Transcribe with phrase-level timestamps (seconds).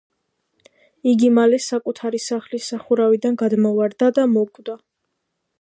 [1.11, 4.81] იგი მალე საკუთარი სახლის სახურავიდან გადმოვარდა და მოკვდა.